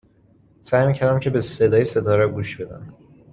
سعی 0.61 0.87
می 0.87 0.93
کردم 0.93 1.19
که 1.19 1.29
به 1.29 1.39
صدای 1.41 1.85
ستاره 1.85 2.25
ها 2.25 2.31
گوش 2.31 2.55
بدم 2.55 2.93